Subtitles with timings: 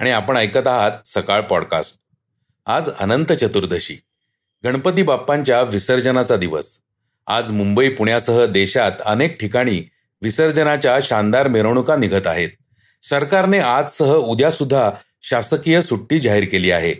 [0.00, 1.96] आणि आपण ऐकत आहात सकाळ पॉडकास्ट.
[2.66, 3.96] आज अनंत चतुर्दशी.
[4.64, 6.78] गणपती बाप्पांच्या विसर्जनाचा दिवस.
[7.26, 9.82] आज मुंबई पुण्यासह देशात अनेक ठिकाणी
[10.22, 12.48] विसर्जनाच्या शानदार मिरवणुका निघत आहेत.
[13.02, 14.90] सरकारने आजसह उद्या सुद्धा
[15.22, 16.94] शासकीय सुट्टी जाहीर केली आहे.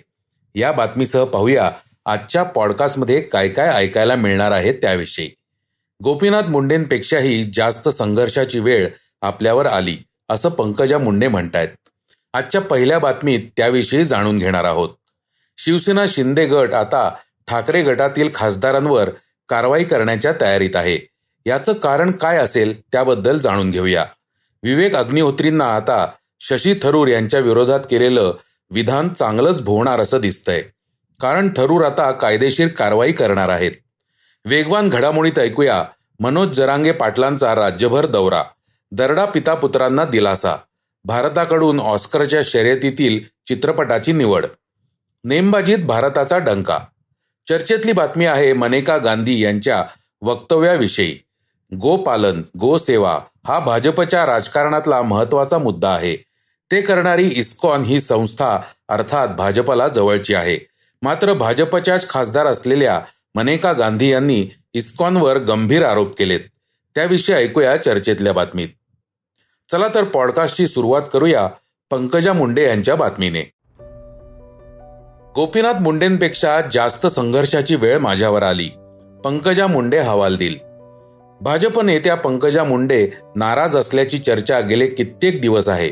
[0.55, 1.71] या बातमीसह पाहूया
[2.07, 5.31] आजच्या पॉडकास्टमध्ये काय काय ऐकायला मिळणार आहे त्याविषयी.
[6.05, 8.89] गोपीनाथ मुंडेंपेक्षाही जास्त संघर्षाची वेळ
[9.23, 11.69] आपल्यावर आली असं पंकजा मुंडे म्हणतायत.
[12.35, 14.89] आजच्या पहिल्या बातमीत त्याविषयी जाणून घेणार आहोत.
[15.59, 17.15] शिवसेना शिंदे गट आता
[17.49, 19.11] ठाकरे गटातील खासदारांवर
[19.49, 20.99] कारवाई करण्याच्या तयारीत आहे.
[21.47, 24.05] याचं कारण काय असेल त्याबद्दल जाणून घेऊया.
[24.63, 26.07] विवेक अग्निहोत्रींना आता
[26.41, 28.35] शशी थरूर यांच्या विरोधात केलेलं
[28.71, 30.63] विधान चांगलंच भोवणार असं दिसतंय.
[31.21, 33.73] कारण थरूर आता कायदेशीर कारवाई करणार आहेत.
[34.45, 35.85] वेगवान घडामोडीत ऐकूया
[36.21, 38.43] मनोज जरांगे पाटलांचा राज्यभर दौरा.
[38.93, 40.57] दरडा पिता पुत्रांना दिलासा.
[41.05, 44.47] भारताकडून ऑस्करच्या शर्यतीतील चित्रपटाची निवड.
[45.25, 46.79] नेमबाजीत भारताचा डंका.
[47.49, 49.85] चर्चेतली बातमी आहे मनेका गांधी यांच्या
[50.23, 51.19] वक्तव्याविषयी.
[51.75, 56.17] गोपालन गोसेवा हा भाजपच्या राजकारणातला महत्त्वाचा मुद्दा आहे.
[56.71, 60.59] ते करणारी इस्कॉन ही संस्था अर्थात भाजपला जवळची आहे.
[61.03, 63.01] मात्र भाजपच्याच खासदार असलेल्या
[63.35, 66.41] मनेका गांधी यांनी इस्कॉनवर गंभीर आरोप केलेत.
[66.95, 68.69] त्याविषयी ऐकूया चर्चेतल्या बातमीत.
[69.73, 71.47] चला तर पॉडकास्टची सुरुवात करूया
[71.91, 73.43] पंकजा मुंडे यांच्या बातमीने.
[75.35, 78.69] गोपीनाथ मुंडेंपेक्षा जास्त संघर्षाची वेळ माझ्यावर आली
[79.25, 80.57] पंकजा मुंडे हवालदिल
[81.41, 85.91] भाजप नेत्या पंकजा मुंडे नाराज असल्याची चर्चा गेले कित्येक दिवस आहे.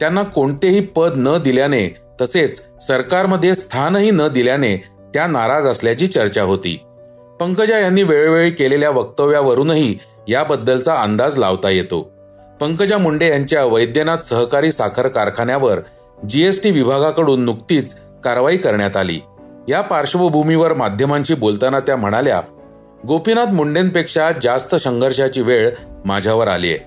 [0.00, 1.88] त्यांना कोणतेही पद न दिल्याने
[2.20, 4.76] तसेच सरकारमध्ये स्थानही न दिल्याने
[5.14, 6.78] त्या नाराज असल्याची चर्चा होती.
[7.40, 12.17] पंकजा यांनी वेळोवेळी केलेल्या वक्तव्यावरूनही याबद्दलचा अंदाज लावता येतो.
[12.60, 15.78] पंकजा मुंडे यांच्या वैद्यनाथ सहकारी साखर कारखान्यावर
[16.28, 19.20] जीएसटी विभागाकडून नुकतीच कारवाई करण्यात आली.
[19.68, 22.40] या पार्श्वभूमीवर माध्यमांशी बोलताना त्या म्हणाल्या
[23.06, 25.70] गोपीनाथ मुंडेंपेक्षा जास्त संघर्षाची वेळ
[26.04, 26.78] माझ्यावर आली आहे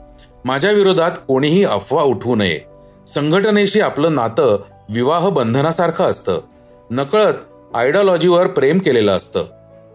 [0.45, 2.59] माझ्या विरोधात कोणीही अफवा उठवू नये.
[3.07, 6.41] संघटनेशी आपलं नातं विवाह बंधनासारखं असतं.
[6.89, 7.33] नकळत
[7.75, 9.45] आयडिओलॉजीवर प्रेम केलेलं असतं.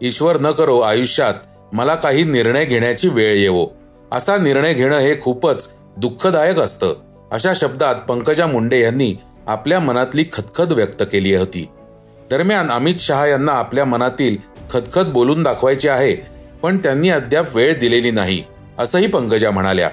[0.02, 1.34] ईश्वर न करो आयुष्यात
[1.72, 3.66] मला काही निर्णय घेण्याची वेळ येवो.
[4.12, 6.94] असा निर्णय घेणं हे खूपच दुःखदायक असतं.
[7.32, 9.14] अशा शब्दात पंकजा मुंडे यांनी
[9.46, 11.68] आपल्या मनातली खतखत व्यक्त केली होती.
[12.30, 14.36] दरम्यान अमित शहा यांना आपल्या मनातील
[14.70, 16.14] खतखत बोलून दाखवायची आहे
[16.62, 18.42] पण त्यांनी अद्याप वेळ दिलेली नाही
[18.78, 19.90] असंही पंकजा म्हणाल्या.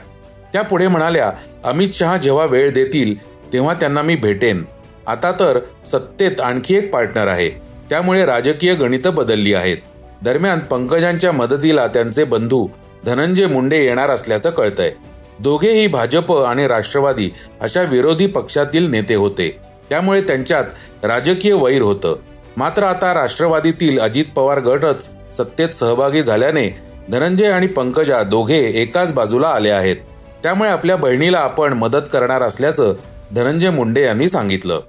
[0.53, 1.31] त्या पुढे म्हणाल्या
[1.63, 3.15] अमित शहा जेव्हा वेळ देतील
[3.53, 4.63] तेव्हा त्यांना मी भेटेन.
[5.07, 7.49] आता तर सत्तेत आणखी एक पार्टनर आहे.
[7.89, 9.77] त्यामुळे राजकीय गणितं बदलली आहेत.
[10.23, 12.67] दरम्यान पंकजांच्या मदतीला त्यांचे बंधू
[13.05, 14.91] धनंजय मुंडे येणार असल्याचं कळतंय.
[15.39, 17.29] दोघेही भाजप आणि राष्ट्रवादी
[17.61, 19.59] अशा विरोधी पक्षातील नेते होते.
[19.89, 20.63] त्यामुळे त्यांच्यात
[21.03, 22.15] राजकीय वैर होतं.
[22.57, 26.79] मात्र आता राष्ट्रवादीतील अजित पवार गटच सत्तेत सहभागी झाल्याने
[27.11, 29.95] धनंजय आणि पंकजा दोघे एकाच बाजूला आले आहेत.
[30.43, 32.93] त्यामुळे आपल्या बहिणीला आपण मदत करणार असल्याचं
[33.35, 34.81] धनंजय मुंडे यांनी सांगितलं.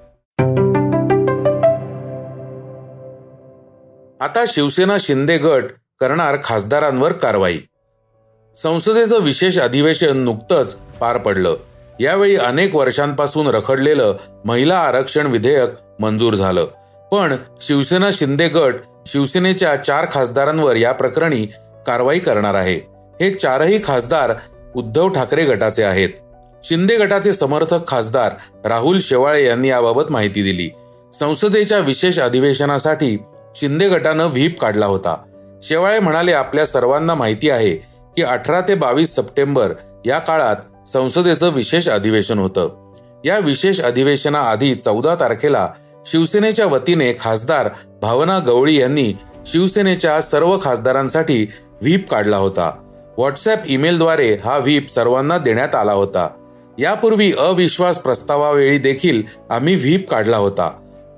[4.20, 5.64] आता शिवसेना शिंदे गट
[6.00, 7.58] करणार खासदारांवर कारवाई.
[8.56, 11.56] संसदेचं विशेष अधिवेशन नुकतंच पार पडलं.
[12.00, 16.64] यावेळी अनेक वर्षांपासून रखडलेलं महिला आरक्षण विधेयक मंजूर झालं.
[17.12, 18.74] पण शिवसेना शिंदे गट
[19.06, 21.46] शिवसेनेच्या चार खासदारांवर या प्रकरणी
[21.86, 22.76] कारवाई करणार आहे.
[23.20, 24.32] हे चारही खासदार
[24.74, 26.08] उद्धव ठाकरे गटाचे आहेत.
[26.64, 28.32] शिंदे गटाचे समर्थक खासदार
[28.64, 30.70] राहुल शेवाळे यांनी याबाबत माहिती दिली.
[31.14, 33.18] संसदेच्या विशेष अधिवेशनासाठी
[33.56, 35.16] शिंदे गटानं व्हीप काढला होता.
[35.62, 39.72] शेवाळे म्हणाले आपल्या सर्वांना माहिती आहे की अठरा ते बावीस सप्टेंबर
[40.06, 40.56] या काळात
[40.88, 42.92] संसदेचं विशेष अधिवेशन होतं.
[43.24, 45.68] या विशेष अधिवेशनाआधी चौदा तारखेला
[46.06, 47.68] शिवसेनेच्या वतीने खासदार
[48.02, 49.14] भावना गवळी यांनी
[49.46, 51.46] शिवसेनेच्या सर्व खासदारांसाठी
[51.82, 52.72] व्हीप काढला होता.
[53.18, 56.28] व्हॉट्सअप ईमेलद्वारे हा व्हीप सर्वांना देण्यात आला होता.
[56.78, 60.68] यापूर्वी अविश्वास प्रस्तावावेळी देखील आम्ही व्हीप काढला होता.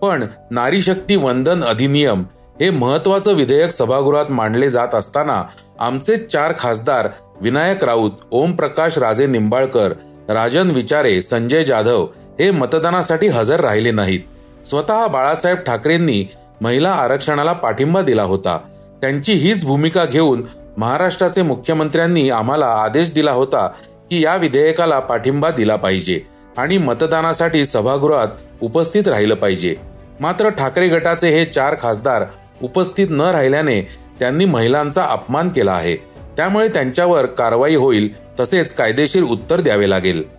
[0.03, 2.23] पण नारी शक्ती वंदन अधिनियम
[2.61, 5.43] हे महत्वाचं विधेयक सभागृहात मांडले जात असताना
[5.81, 7.09] आमचे चार खासदार
[7.41, 9.93] विनायक राऊत ओमप्रकाश राजे निंबाळकर
[10.29, 12.05] राजन विचारे संजय जाधव
[12.39, 14.21] हे मतदानासाठी हजर राहिले नाहीत.
[14.67, 16.25] स्वतः बाळासाहेब ठाकरेंनी
[16.61, 18.59] महिला आरक्षणाला पाठिंबा दिला होता.
[19.01, 20.43] त्यांची हीच भूमिका घेऊन
[20.79, 23.67] महाराष्ट्राचे मुख्यमंत्र्यांनी आम्हाला आदेश दिला होता
[24.11, 26.21] की या विधेयकाला पाठिंबा दिला पाहिजे
[26.59, 28.29] आणि मतदानासाठी सभागृहात
[28.63, 29.75] उपस्थित राहिलं पाहिजे.
[30.21, 32.25] मात्र ठाकरे गटाचे हे चार खासदार
[32.63, 33.81] उपस्थित न राहिल्याने
[34.19, 35.97] त्यांनी महिलांचा अपमान केला आहे.
[36.37, 40.37] त्यामुळे त्यांच्यावर कारवाई होईल तसेच कायदेशीर उत्तर द्यावे लागेल.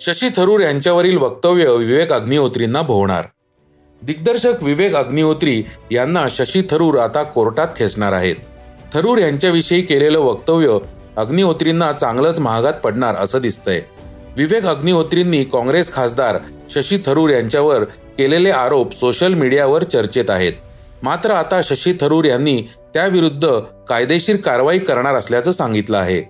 [0.00, 3.24] शशी थरूर यांच्यावरील वक्तव्य विवेक अग्निहोत्रींना भोवणार.
[4.02, 8.36] दिग्दर्शक विवेक अग्निहोत्री यांना शशी थरूर आता कोर्टात खेचणार आहेत.
[8.94, 10.78] थरूर यांच्याविषयी केलेलं वक्तव्य
[11.16, 13.82] अग्निहोत्रींना चांगलंच महागात पडणार असं दिसतंय.
[14.38, 16.36] विवेक अग्निहोत्रींनी काँग्रेस खासदार
[16.70, 17.84] शशी थरूर यांच्यावर
[18.18, 20.52] केलेले आरोप सोशल मीडियावर चर्चेत आहेत.
[21.02, 22.62] मात्र आता शशी थरूर यांनी
[22.94, 23.48] त्याविरुद्ध
[23.88, 26.22] कायदेशीर कारवाई करणार असल्याचं सांगितलं आहे.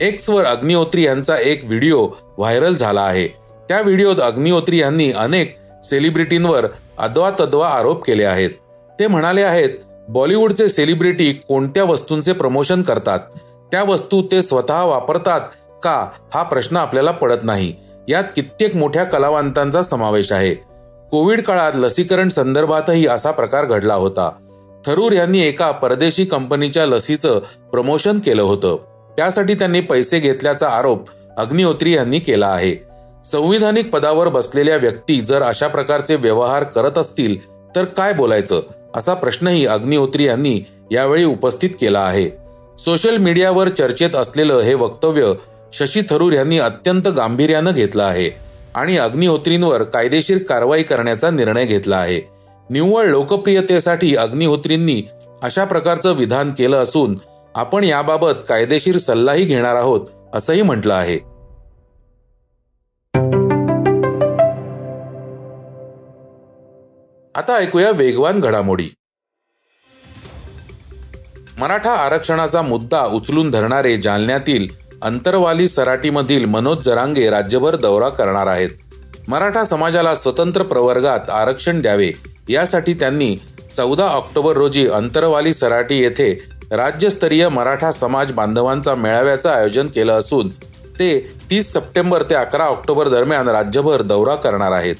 [0.00, 2.06] एक्सवर अग्निहोत्री यांचा एक व्हिडिओ
[2.38, 3.26] व्हायरल झाला आहे.
[3.68, 6.66] त्या व्हिडिओत अग्निहोत्री यांनी अनेक सेलिब्रिटींवर
[6.98, 8.50] अद्वा तद्वा आरोप केले आहेत.
[8.98, 9.70] ते म्हणाले आहेत
[10.08, 13.20] बॉलिवूडचे सेलिब्रिटी कोणत्या वस्तूंचे प्रमोशन करतात?
[13.72, 15.40] त्या वस्तू ते स्वतः वापरतात
[15.82, 17.72] का हा प्रश्न आपल्याला पडत नाही.
[18.08, 20.54] यात कित्येक मोठ्या कलावंतांचा समावेश आहे.
[21.10, 24.30] कोविड काळात लसीकरण संदर्भातही असा प्रकार घडला होता.
[24.86, 27.38] थरूर यांनी एका परदेशी कंपनीच्या लसीचं
[27.72, 28.76] प्रमोशन केलं होतं.
[29.16, 32.74] त्यासाठी त्यांनी पैसे घेतल्याचा आरोप अग्निहोत्री यांनी केला आहे.
[33.24, 38.60] संविधानिक पदावर बसलेल्या व्यक्ती जर अशा प्रकारचे व्यवहार करत असतील तर काय बोलायचं?
[38.94, 40.60] असा प्रश्नही अग्निहोत्री यांनी
[40.90, 42.30] यावेळी उपस्थित केला आहे.
[42.78, 45.32] सोशल मीडियावर चर्चेत असलेलं हे वक्तव्य
[45.72, 48.30] शशी थरूर यांनी अत्यंत गांभीर्यानं घेतलं आहे
[48.74, 52.20] आणि अग्निहोत्रींवर कायदेशीर कारवाई करण्याचा निर्णय घेतला आहे.
[52.70, 55.02] निव्वळ लोकप्रियतेसाठी अग्निहोत्रींनी
[55.42, 57.18] अशा प्रकारचं विधान केलं असून
[57.54, 60.00] आपण याबाबत कायदेशीर सल्लाही घेणार आहोत
[60.34, 61.16] असंही म्हटलं आहे.
[67.34, 68.88] आता ऐकूया वेगवान घडामोडी.
[71.58, 78.70] मराठा आरक्षणाचा मुद्दा उचलून धरणारे जालन्यातील अंतरवाली सराटीमधील मनोज जरांगे राज्यभर दौरा करणार आहेत.
[79.28, 82.10] मराठा समाजाला स्वतंत्र प्रवर्गात आरक्षण द्यावे
[82.48, 83.36] यासाठी त्यांनी
[83.76, 86.32] चौदा ऑक्टोबर रोजी अंतरवाली सराटी येथे
[86.70, 90.48] राज्यस्तरीय मराठा समाज बांधवांचा मेळाव्याचं आयोजन केलं असून
[90.98, 91.18] ते
[91.50, 94.96] तीस सप्टेंबर ते अकरा ऑक्टोबर दरम्यान राज्यभर दौरा करणार आहेत.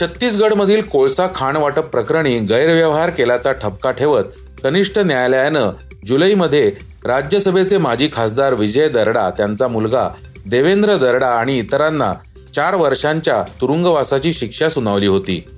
[0.00, 4.24] छत्तीसगडमधील कोळसा खाण वाटप प्रकरणी गैरव्यवहार केल्याचा ठपका ठेवत
[4.62, 5.70] कनिष्ठ न्यायालयानं
[6.06, 6.70] जुलैमध्ये
[7.06, 10.08] राज्यसभेचे माजी खासदार विजय दरडा त्यांचा मुलगा
[10.46, 12.12] देवेंद्र दरडा आणि इतरांना
[12.54, 15.48] चार वर्षांच्या तुरुंगवासाची शिक्षा सुनावली होती.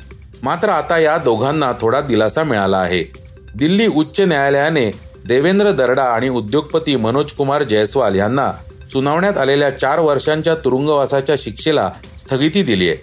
[0.43, 3.13] मात्र आता या दोघांना थोडा दिलासा मिळाला आहे.
[3.55, 4.91] दिल्ली उच्च न्यायालयाने
[5.29, 8.53] देवेंद्र दरडा आणि उद्योगपती मनोज कुमार जयस्वाल यांना
[8.93, 12.99] सुनावण्यात आलेल्या चार वर्षांच्या तुरुंगवासाच्या शिक्षेला स्थगिती दिली आहे.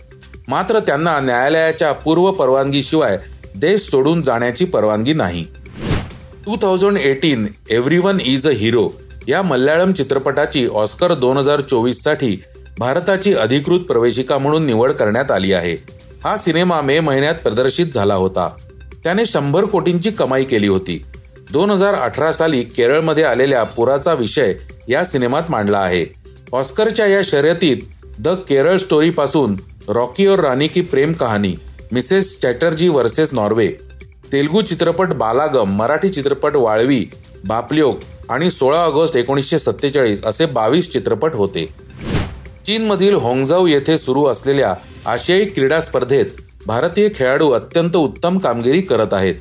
[0.48, 3.18] मात्र त्यांना न्यायालयाच्या पूर्व परवानगीशिवाय
[3.56, 5.46] देश सोडून जाण्याची परवानगी नाही.
[6.50, 8.88] Two thousand eighteen every one is a hero
[9.28, 12.42] या मल्याळम चित्रपटाची ऑस्कर दोन हजार चोवीससाठी
[12.80, 15.76] भारताची अधिकृत प्रवेशिका म्हणून निवड करण्यात आली आहे.
[16.24, 18.48] हा सिनेमा मे महिन्यात प्रदर्शित झाला होता.
[19.04, 20.98] त्याने शंभर कोटींची कमाई केली होती.
[21.52, 24.54] दोन हजार अठरा साली केरळमध्ये आलेल्या पुराचा विषय
[24.90, 26.06] या सिनेमात मांडला आहे.
[26.52, 27.84] ऑस्करच्या या शर्यतीत
[28.20, 29.56] द केरळ स्टोरी पासून
[29.90, 31.56] Rocky Aur Rani Ki Prem Kahani
[31.92, 33.70] Mrs Chatterjee versus Norway
[34.32, 37.06] Telugu चित्रपट बालागम मराठी चित्रपट वाळवी
[37.48, 41.66] बापल्योक आणि सोळा ऑगस्ट एकोणीसशे सत्तेचाळीस असे बावीस चित्रपट होते.
[42.66, 44.74] चीनमधील होंगजाऊ येथे सुरू असलेल्या
[45.06, 46.26] आशियाई क्रीडा स्पर्धेत
[46.68, 49.36] भारतीय खेळाडू अत्यंत उत्तम कामगिरी करत आहेत.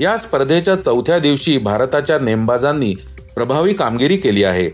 [0.00, 2.94] या स्पर्धेच्या चौथ्या दिवशी भारताच्या नेमबाजांनी
[3.34, 4.68] प्रभावी कामगिरी केली आहे.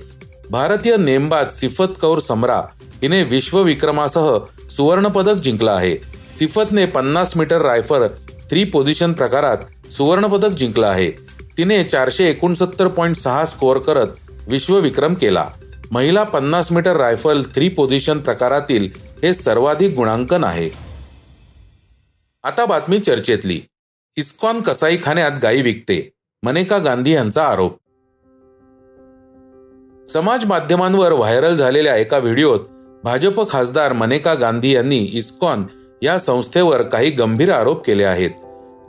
[0.51, 2.63] भारतीय नेमबाज सिफत कौर समरा
[3.03, 4.37] हिने विश्वविक्रमासह
[4.71, 5.97] सुवर्णपदक जिंकलं आहे.
[6.39, 8.07] सिफतने पन्नास मीटर रायफल
[8.51, 9.57] थ्री पोझिशन प्रकारात
[9.93, 11.11] सुवर्णपदक जिंकलं आहे.
[11.59, 14.07] तिने चारशे एकोणसत्तर पॉईंट सहा स्कोअर करत
[14.49, 15.49] विश्वविक्रम केला.
[15.91, 18.89] महिला पन्नास मीटर रायफल थ्री पोझिशन प्रकारातील
[19.23, 20.71] हे सर्वाधिक गुणांकन आहे.
[22.45, 23.61] आता बातमी चर्चेतली.
[24.17, 26.11] इस्कॉन कसाईखान्यात गायी विकते
[26.43, 27.79] मनेका गांधी यांचा आरोप.
[30.11, 32.61] समाज माध्यमांवर व्हायरल झालेल्या एका व्हिडिओत
[33.05, 35.65] भाजप खासदार मनेका गांधी यांनी इस्कॉन
[36.03, 38.31] या संस्थेवर काही गंभीर आरोप केले आहेत.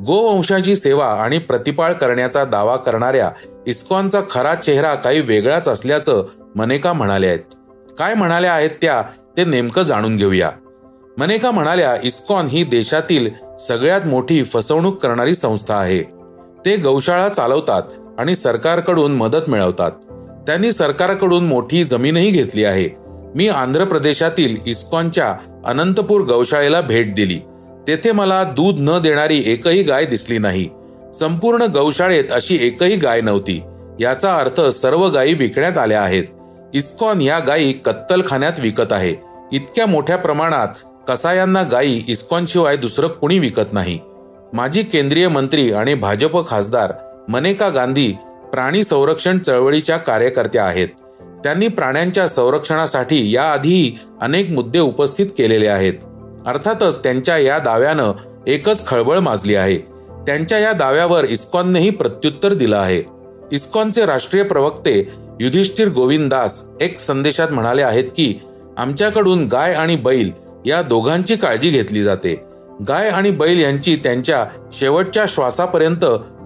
[0.06, 3.32] गोवंशाची सेवा आणि प्रतिपाळ करण्याचा दावा करणाऱ्या
[3.68, 6.24] इस्कॉनचा खरा चेहरा काही वेगळाच असल्याचं
[6.56, 7.40] मनेका म्हणाल्या आहेत.
[8.00, 9.04] काय म्हणाल्या आहेत त्या
[9.38, 10.52] ते नेमकं जाणून घेऊया.
[11.18, 16.04] मनेका म्हणाल्या इस्कॉन ही देशातील सगळ्यात मोठी फसवणूक करणारी संस्था आहे.
[16.66, 17.84] ते गौशाळा चालवतात
[18.18, 19.92] आणि सरकारकडून मदत मिळवतात.
[20.48, 22.99] त्यांनी सरकारकडून मोठी जमीनही घेतली आहे.
[23.36, 27.40] मी आंध्र प्रदेशातील इस्कॉनच्या अनंतपूर गौशाळेला भेट दिली.
[27.88, 30.70] तेथे मला दूध न देणारी एकही गाय दिसली नाही.
[31.14, 33.62] संपूर्ण गौशाळेत अशी एकही गाय नव्हती.
[34.00, 36.24] याचा अर्थ सर्व गायी विकण्यात आल्या आहेत.
[36.74, 39.16] इस्कॉन या गायी कत्तलखान्यात विकत आहे.
[39.52, 40.68] इतक्या मोठ्या प्रमाणात
[41.08, 44.00] कसायांना गायी इस्कॉनशिवाय दुसरं कुणी विकत नाही.
[44.54, 46.94] माजी केंद्रीय मंत्री आणि भाजप खासदार
[47.30, 48.12] मनेका गांधी
[48.52, 50.88] प्राणी संरक्षण चळवळीच्या कार्यकर्त्या आहेत.
[51.44, 55.94] त्यांनी प्राण्यांच्या संरक्षणासाठी याआधीही अनेक मुद्दे उपस्थित केलेले आहेत.
[56.46, 58.12] अर्थातच त्यांच्या या दाव्यानं
[58.48, 59.78] एकच खळबळ माजली आहे.
[60.28, 63.04] त्यांच्या या दाव्यावर इस्कॉननेही प्रत्युत्तर दिलं आहे.
[63.52, 68.40] इस्कॉनचे राष्ट्रीय प्रवक्ते युधिष्ठिर गोविंद दास एक संदेशात म्हणाले आहेत की
[68.78, 70.32] आमच्याकडून गाय आणि बैल
[70.66, 72.44] या दोघांची काळजी घेतली जाते.
[72.88, 76.06] गाय आणि बैल यांची त्यांच्या शेवटच्या श्वासापर्यंत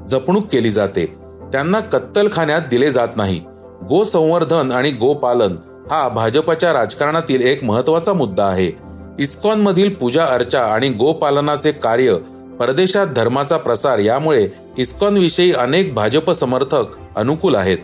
[0.10, 1.06] जपणूक केली जाते.
[1.52, 3.42] त्यांना कत्तलखान्यात दिले जात नाही.
[3.90, 5.56] गोसंवर्धन आणि गोपालन
[5.92, 8.72] हा भाजपच्या राजकारणातील एक महत्त्वाचा मुद्दा आहे.
[9.20, 12.16] इस्कॉन मधील पूजा अर्चा आणि गोपालनाचे कार्य
[12.60, 14.48] परदेशात धर्माचा प्रसार यामुळे
[14.78, 16.86] इस्कॉन विषयी अनेक भाजप समर्थक
[17.16, 17.78] अनुकूल आहेत.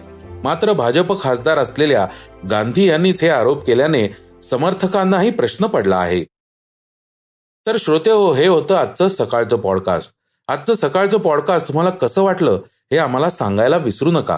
[0.43, 2.07] मात्र भाजप खासदार असलेल्या
[2.49, 4.07] गांधी यांनीच हे आरोप केल्याने
[4.43, 6.23] समर्थकांनाही प्रश्न पडला आहे.
[7.67, 10.11] तर श्रोते हो हे होतं आजचं सकाळचं पॉडकास्ट
[10.47, 12.59] आजचं सकाळचं पॉडकास्ट तुम्हाला कसं वाटलं
[12.91, 14.37] हे आम्हाला सांगायला विसरू नका.